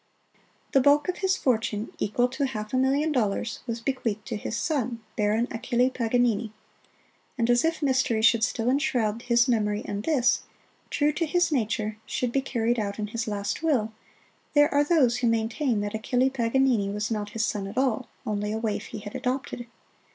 [0.71, 4.57] The bulk of his fortune, equal to half a million dollars, was bequeathed to his
[4.57, 6.51] son, Baron Achille Paganini.
[7.37, 10.41] And as if mystery should still enshroud his memory and this,
[10.89, 13.93] true to his nature, should be carried out in his last will,
[14.55, 18.51] there are those who maintain that Achille Paganini was not his son at all only
[18.51, 19.67] a waif he had adopted.